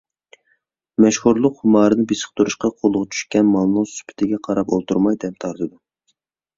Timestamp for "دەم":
5.25-5.41